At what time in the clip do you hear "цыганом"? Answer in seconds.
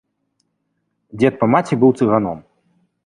1.99-2.37